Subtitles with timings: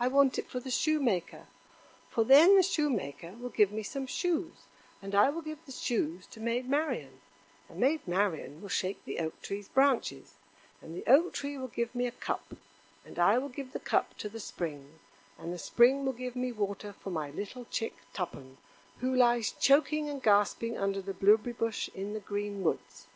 [0.00, 1.46] I want it for the Shoemaker;
[2.10, 4.64] for then the Shoemaker will give me some shoes,
[5.00, 7.20] and I will give the shoes to Maid Marian,
[7.68, 10.34] and Maid Marian will shake the Oak tree's branches,
[10.82, 12.56] and the Oak tree will give me a cup,
[13.04, 14.98] and I will give the cup to the Spring,
[15.38, 18.56] and the Spring will give me water for my little chick Tuppen,
[18.98, 23.06] who lies choking and gasping under the blueberry bush in the green woods."